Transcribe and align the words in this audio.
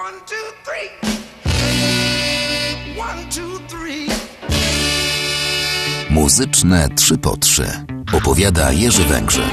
One, 0.00 0.20
two, 0.26 0.36
three. 0.64 0.88
One, 2.98 3.24
two, 3.30 3.58
three. 3.68 4.08
Muzyczne 6.10 6.88
3 6.96 7.18
po 7.18 7.36
3 7.36 7.62
opowiada 8.12 8.72
Jerzy 8.72 9.04
Węgrzyn. 9.04 9.50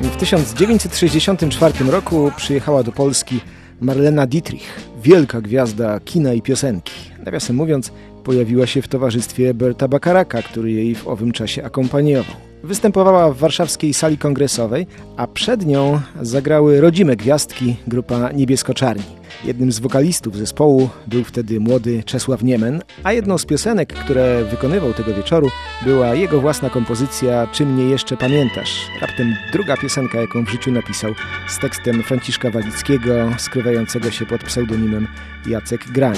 W 0.00 0.16
1964 0.16 1.84
roku 1.90 2.32
przyjechała 2.36 2.82
do 2.82 2.92
Polski 2.92 3.40
Marlena 3.80 4.26
Dietrich, 4.26 4.80
wielka 5.02 5.40
gwiazda 5.40 6.00
kina 6.00 6.32
i 6.32 6.42
piosenki. 6.42 6.94
Nawiasem 7.24 7.56
mówiąc, 7.56 7.92
pojawiła 8.24 8.66
się 8.66 8.82
w 8.82 8.88
towarzystwie 8.88 9.54
Berta 9.54 9.88
Bakaraka, 9.88 10.42
który 10.42 10.72
jej 10.72 10.94
w 10.94 11.08
owym 11.08 11.32
czasie 11.32 11.64
akompaniował. 11.64 12.51
Występowała 12.64 13.32
w 13.32 13.36
warszawskiej 13.36 13.94
sali 13.94 14.18
kongresowej, 14.18 14.86
a 15.16 15.26
przed 15.26 15.66
nią 15.66 16.00
zagrały 16.22 16.80
rodzime 16.80 17.16
gwiazdki 17.16 17.76
grupa 17.86 18.32
Niebiesko-Czarni. 18.32 19.22
Jednym 19.44 19.72
z 19.72 19.78
wokalistów 19.78 20.36
zespołu 20.36 20.88
był 21.06 21.24
wtedy 21.24 21.60
młody 21.60 22.02
Czesław 22.02 22.42
Niemen, 22.42 22.82
a 23.02 23.12
jedną 23.12 23.38
z 23.38 23.46
piosenek, 23.46 23.92
które 23.92 24.44
wykonywał 24.44 24.92
tego 24.92 25.14
wieczoru, 25.14 25.50
była 25.84 26.14
jego 26.14 26.40
własna 26.40 26.70
kompozycja 26.70 27.46
Czy 27.52 27.66
mnie 27.66 27.84
jeszcze 27.84 28.16
pamiętasz? 28.16 28.86
Raptem 29.00 29.36
druga 29.52 29.76
piosenka, 29.76 30.20
jaką 30.20 30.44
w 30.44 30.48
życiu 30.48 30.72
napisał, 30.72 31.12
z 31.48 31.58
tekstem 31.58 32.02
Franciszka 32.02 32.50
Walickiego, 32.50 33.12
skrywającego 33.38 34.10
się 34.10 34.26
pod 34.26 34.44
pseudonimem 34.44 35.08
Jacek 35.46 35.84
Grań. 35.92 36.16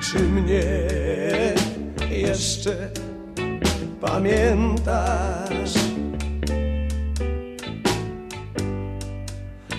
Czy 0.00 0.18
mnie 0.18 0.62
jeszcze 2.10 2.90
pamiętasz? 4.02 5.74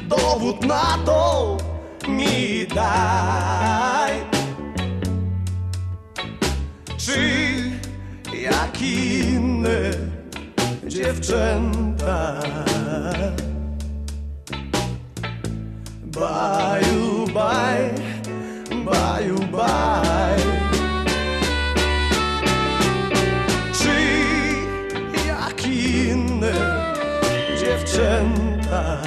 Dowód 0.08 0.66
na 0.66 0.98
to 1.06 1.58
mi 2.08 2.68
daj. 2.76 4.14
Czy 6.98 7.20
jak 8.42 8.82
inne 8.82 9.92
dziewczęta? 10.88 12.40
Baju, 16.04 17.28
baj, 17.34 17.34
baju, 17.34 17.83
dziewczęta? 27.84 29.02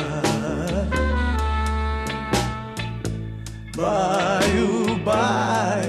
Baju, 3.76 4.98
baj, 5.04 5.86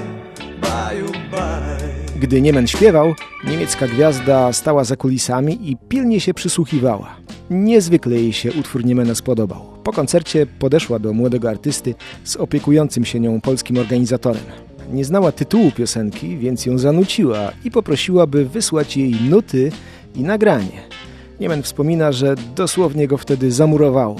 baju, 0.61 1.11
baj. 1.31 1.87
Gdy 2.19 2.41
Niemen 2.41 2.67
śpiewał, 2.67 3.13
niemiecka 3.47 3.87
gwiazda 3.87 4.53
stała 4.53 4.83
za 4.83 4.95
kulisami 4.95 5.71
i 5.71 5.77
pilnie 5.89 6.19
się 6.19 6.33
przysłuchiwała. 6.33 7.15
Niezwykle 7.49 8.15
jej 8.15 8.33
się 8.33 8.51
utwór 8.53 8.85
Niemena 8.85 9.15
spodobał. 9.15 9.61
Po 9.83 9.91
koncercie 9.91 10.45
podeszła 10.45 10.99
do 10.99 11.13
młodego 11.13 11.49
artysty 11.49 11.95
z 12.23 12.35
opiekującym 12.35 13.05
się 13.05 13.19
nią 13.19 13.41
polskim 13.41 13.77
organizatorem. 13.77 14.43
Nie 14.91 15.05
znała 15.05 15.31
tytułu 15.31 15.71
piosenki, 15.71 16.37
więc 16.37 16.65
ją 16.65 16.77
zanuciła 16.77 17.51
i 17.63 17.71
poprosiła, 17.71 18.27
by 18.27 18.45
wysłać 18.45 18.97
jej 18.97 19.15
nuty 19.29 19.71
i 20.15 20.23
nagranie. 20.23 20.96
Niemen 21.39 21.63
wspomina, 21.63 22.11
że 22.11 22.35
dosłownie 22.55 23.07
go 23.07 23.17
wtedy 23.17 23.51
zamurowało. 23.51 24.15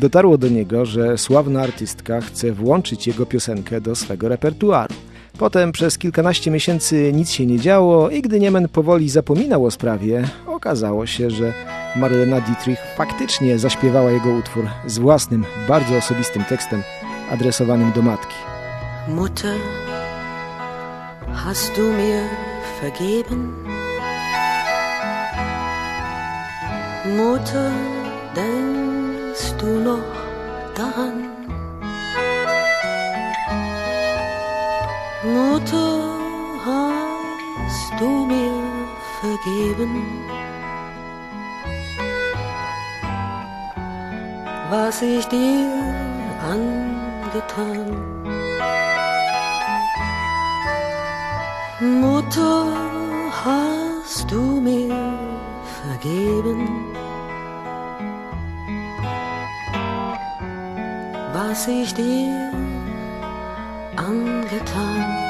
Dotarło 0.00 0.38
do 0.38 0.48
niego, 0.48 0.86
że 0.86 1.18
sławna 1.18 1.62
artystka 1.62 2.20
chce 2.20 2.52
włączyć 2.52 3.06
jego 3.06 3.26
piosenkę 3.26 3.80
do 3.80 3.94
swego 3.94 4.28
repertuaru. 4.28 4.94
Potem 5.38 5.72
przez 5.72 5.98
kilkanaście 5.98 6.50
miesięcy 6.50 7.12
nic 7.14 7.30
się 7.30 7.46
nie 7.46 7.60
działo 7.60 8.10
i 8.10 8.22
gdy 8.22 8.40
Niemen 8.40 8.68
powoli 8.68 9.08
zapominał 9.08 9.64
o 9.64 9.70
sprawie, 9.70 10.28
okazało 10.46 11.06
się, 11.06 11.30
że 11.30 11.52
Marlena 11.96 12.40
Dietrich 12.40 12.78
faktycznie 12.96 13.58
zaśpiewała 13.58 14.10
jego 14.10 14.30
utwór 14.30 14.64
z 14.86 14.98
własnym, 14.98 15.44
bardzo 15.68 15.96
osobistym 15.96 16.44
tekstem 16.44 16.82
adresowanym 17.30 17.92
do 17.92 18.02
matki. 18.02 18.34
Mutter, 19.08 19.56
hast 21.34 21.76
du 21.76 21.82
mir 21.82 22.22
vergeben? 22.82 23.61
Mutter, 27.04 27.72
denkst 28.36 29.54
du 29.58 29.66
noch 29.66 30.14
daran? 30.76 31.30
Mutter, 35.24 35.98
hast 36.64 38.00
du 38.00 38.08
mir 38.26 38.62
vergeben? 39.20 40.04
Was 44.70 45.02
ich 45.02 45.26
dir 45.26 45.72
angetan? 46.52 47.96
Mutter, 51.80 52.66
hast 53.44 54.30
du 54.30 54.60
mir 54.60 55.21
vergeben? 55.84 56.68
Was 61.34 61.68
ich 61.68 61.92
dir 61.94 62.52
angetan? 63.96 65.22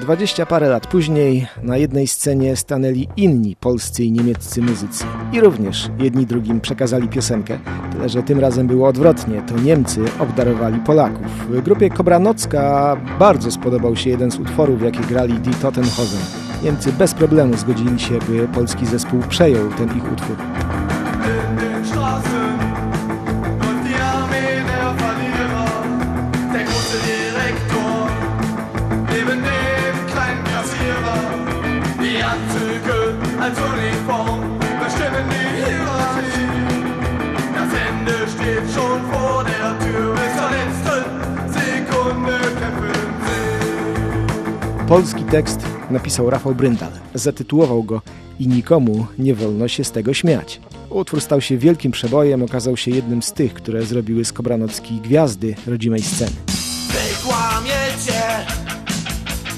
20 0.00 0.46
parę 0.46 0.68
lat 0.68 0.86
później 0.86 1.46
na 1.62 1.76
jednej 1.76 2.06
scenie 2.06 2.56
stanęli 2.56 3.08
inni 3.16 3.56
polscy 3.56 4.04
i 4.04 4.12
niemieccy 4.12 4.62
muzycy. 4.62 5.04
I 5.32 5.40
również 5.40 5.90
jedni 5.98 6.26
drugim 6.26 6.60
przekazali 6.60 7.08
piosenkę, 7.08 7.58
tyle 7.92 8.08
że 8.08 8.22
tym 8.22 8.40
razem 8.40 8.66
było 8.66 8.88
odwrotnie. 8.88 9.42
To 9.42 9.58
Niemcy 9.58 10.00
obdarowali 10.18 10.80
Polaków. 10.80 11.26
W 11.26 11.62
grupie 11.62 11.90
Kobranocka 11.90 12.96
bardzo 13.18 13.50
spodobał 13.50 13.96
się 13.96 14.10
jeden 14.10 14.30
z 14.30 14.38
utworów, 14.38 14.82
jakie 14.82 15.00
grali 15.00 15.34
Die 15.34 15.54
Tottenhausen. 15.54 16.45
Niemcy 16.62 16.92
bez 16.92 17.14
problemu 17.14 17.56
zgodzili 17.56 18.00
się, 18.00 18.18
by 18.18 18.48
polski 18.48 18.86
zespół 18.86 19.20
przejął 19.28 19.68
ten 19.68 19.96
ich 19.96 20.12
utwór. 20.12 20.36
Polski 44.88 45.24
tekst 45.24 45.75
napisał 45.90 46.30
Rafał 46.30 46.54
Bryndal. 46.54 46.92
Zatytułował 47.14 47.82
go 47.82 48.02
I 48.40 48.48
nikomu 48.48 49.06
nie 49.18 49.34
wolno 49.34 49.68
się 49.68 49.84
z 49.84 49.92
tego 49.92 50.14
śmiać. 50.14 50.60
Utwór 50.90 51.20
stał 51.20 51.40
się 51.40 51.58
wielkim 51.58 51.92
przebojem, 51.92 52.42
okazał 52.42 52.76
się 52.76 52.90
jednym 52.90 53.22
z 53.22 53.32
tych, 53.32 53.54
które 53.54 53.82
zrobiły 53.82 54.24
z 54.24 54.32
Kobranocki 54.32 55.00
gwiazdy 55.00 55.54
rodzimej 55.66 56.02
sceny. 56.02 56.36
Wy 56.88 57.28
kłamiecie, 57.28 58.46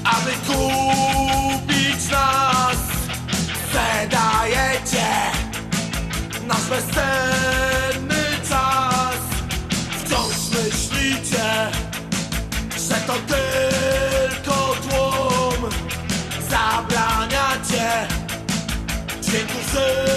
aby 0.03 0.31
kupić 0.47 2.11
nas 2.11 2.77
Sprzedajecie 3.69 5.07
nasz 6.47 6.69
bezcenny 6.69 7.58
soul. 19.79 20.08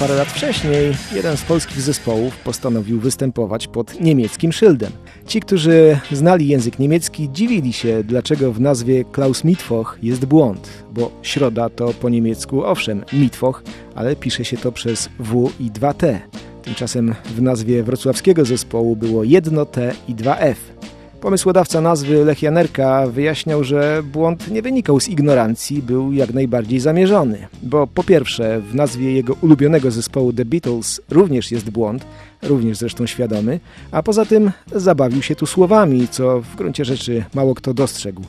Parę 0.00 0.14
lat 0.14 0.28
wcześniej 0.28 0.94
jeden 1.14 1.36
z 1.36 1.42
polskich 1.42 1.80
zespołów 1.80 2.36
postanowił 2.36 3.00
występować 3.00 3.68
pod 3.68 4.00
niemieckim 4.00 4.52
szyldem. 4.52 4.92
Ci, 5.26 5.40
którzy 5.40 5.98
znali 6.12 6.48
język 6.48 6.78
niemiecki, 6.78 7.28
dziwili 7.32 7.72
się, 7.72 8.04
dlaczego 8.04 8.52
w 8.52 8.60
nazwie 8.60 9.04
Klaus 9.04 9.44
Mittwoch 9.44 9.98
jest 10.02 10.24
błąd, 10.24 10.68
bo 10.92 11.10
środa 11.22 11.68
to 11.68 11.94
po 11.94 12.08
niemiecku 12.08 12.64
owszem 12.64 13.04
Mittwoch, 13.12 13.62
ale 13.94 14.16
pisze 14.16 14.44
się 14.44 14.56
to 14.56 14.72
przez 14.72 15.08
W 15.18 15.50
i 15.60 15.70
2T. 15.70 16.18
Tymczasem 16.62 17.14
w 17.24 17.42
nazwie 17.42 17.82
wrocławskiego 17.82 18.44
zespołu 18.44 18.96
było 18.96 19.24
jedno 19.24 19.66
T 19.66 19.92
i 20.08 20.14
dwa 20.14 20.38
F. 20.38 20.73
Pomysłodawca 21.20 21.80
nazwy 21.80 22.24
Lech 22.24 22.42
Janerka 22.42 23.06
wyjaśniał, 23.06 23.64
że 23.64 24.02
błąd 24.12 24.50
nie 24.50 24.62
wynikał 24.62 25.00
z 25.00 25.08
ignorancji, 25.08 25.82
był 25.82 26.12
jak 26.12 26.34
najbardziej 26.34 26.80
zamierzony. 26.80 27.48
Bo 27.62 27.86
po 27.86 28.04
pierwsze, 28.04 28.60
w 28.60 28.74
nazwie 28.74 29.12
jego 29.12 29.34
ulubionego 29.40 29.90
zespołu 29.90 30.32
The 30.32 30.44
Beatles 30.44 31.00
również 31.10 31.50
jest 31.50 31.70
błąd, 31.70 32.06
również 32.42 32.78
zresztą 32.78 33.06
świadomy, 33.06 33.60
a 33.90 34.02
poza 34.02 34.24
tym 34.24 34.50
zabawił 34.74 35.22
się 35.22 35.34
tu 35.34 35.46
słowami, 35.46 36.08
co 36.08 36.40
w 36.40 36.56
gruncie 36.56 36.84
rzeczy 36.84 37.24
mało 37.34 37.54
kto 37.54 37.74
dostrzegł. 37.74 38.22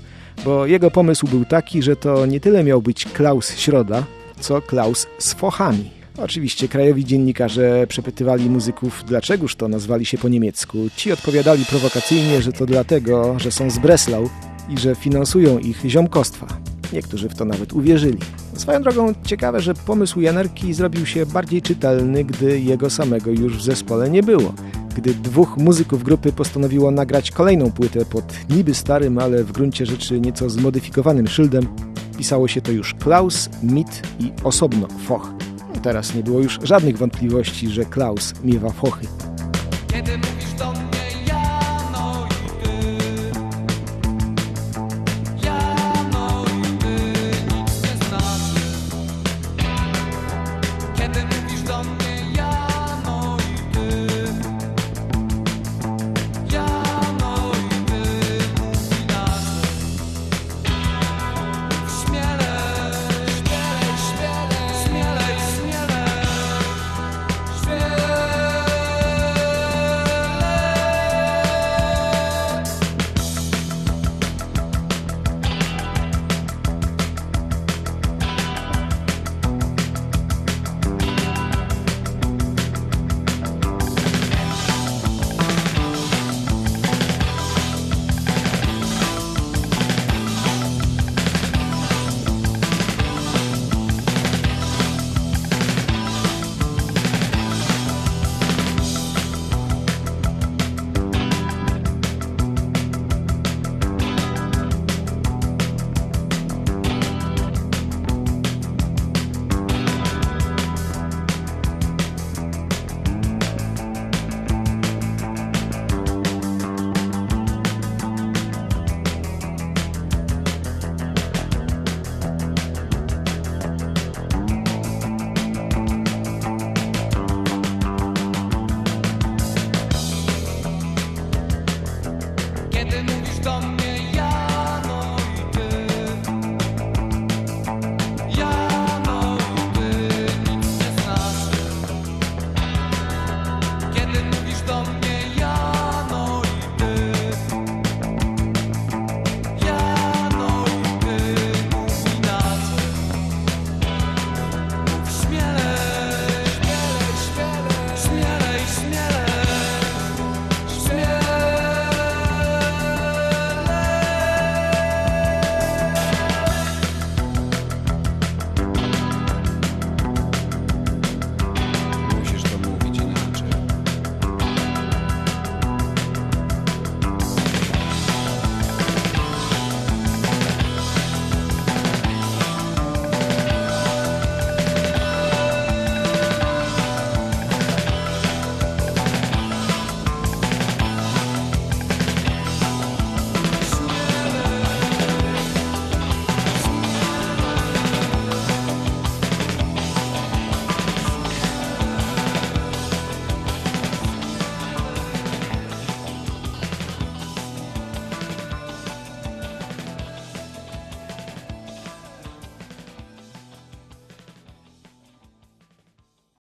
Bo 0.46 0.66
jego 0.66 0.92
pomysł 0.92 1.28
był 1.28 1.46
taki, 1.46 1.82
że 1.84 1.96
to 1.96 2.26
nie 2.26 2.40
tyle 2.40 2.64
miał 2.64 2.82
być 2.82 3.06
Klaus 3.06 3.58
Środa, 3.58 4.04
co 4.40 4.62
Klaus 4.62 5.08
z 5.18 5.34
fochami. 5.34 6.05
Oczywiście 6.18 6.68
krajowi 6.68 7.06
dziennikarze 7.06 7.88
przepytywali 7.88 8.50
muzyków, 8.50 9.04
dlaczegoż 9.08 9.56
to 9.56 9.68
nazwali 9.68 10.06
się 10.06 10.18
po 10.18 10.30
niemiecku. 10.30 10.78
Ci 10.96 11.12
odpowiadali 11.12 11.66
prowokacyjnie, 11.66 12.42
że 12.42 12.52
to 12.52 12.66
dlatego, 12.66 13.40
że 13.40 13.52
są 13.52 13.70
z 13.70 13.80
Breslau 13.80 14.30
i 14.70 14.78
że 14.78 14.96
finansują 14.96 15.60
ich 15.60 15.82
ziomkostwa. 15.86 16.48
Niektórzy 16.94 17.30
w 17.30 17.36
to 17.36 17.46
nawet 17.46 17.74
uwierzyli. 17.74 18.18
Swoją 18.54 18.82
drogą 18.82 19.14
ciekawe, 19.26 19.62
że 19.62 19.74
pomysł 19.74 20.22
Janerki 20.22 20.74
zrobił 20.74 21.06
się 21.06 21.26
bardziej 21.26 21.62
czytelny, 21.62 22.24
gdy 22.24 22.60
jego 22.60 22.90
samego 22.90 23.32
już 23.32 23.58
w 23.58 23.64
zespole 23.64 24.10
nie 24.10 24.24
było. 24.24 24.54
Gdy 24.96 25.14
dwóch 25.14 25.58
muzyków 25.58 26.04
grupy 26.04 26.32
postanowiło 26.32 26.92
nagrać 26.92 27.32
kolejną 27.32 27.72
płytę 27.72 28.06
pod 28.06 28.34
niby 28.50 28.74
starym, 28.74 29.20
ale 29.20 29.44
w 29.44 29.52
gruncie 29.52 29.86
rzeczy 29.86 30.20
nieco 30.20 30.50
zmodyfikowanym 30.50 31.28
szyldem, 31.28 31.68
pisało 32.18 32.48
się 32.48 32.62
to 32.62 32.72
już 32.72 32.94
Klaus, 32.94 33.50
Mit 33.64 34.02
i 34.20 34.32
osobno 34.44 34.88
Foch. 35.06 35.32
Teraz 35.86 36.16
nie 36.16 36.24
było 36.24 36.40
już 36.40 36.60
żadnych 36.64 36.98
wątpliwości, 36.98 37.70
że 37.70 37.86
Klaus 37.86 38.34
miewa 38.44 38.70
fochy. 38.70 39.08